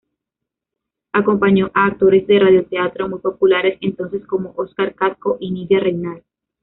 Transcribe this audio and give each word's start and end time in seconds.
Acompañó 1.13 1.69
a 1.75 1.85
actores 1.85 2.25
de 2.25 2.39
radioteatro 2.39 3.07
muy 3.07 3.19
populares 3.19 3.77
entonces 3.81 4.25
como 4.25 4.51
Oscar 4.55 4.95
Casco 4.95 5.37
y 5.39 5.51
Nydia 5.51 5.79
Reynal. 5.79 6.23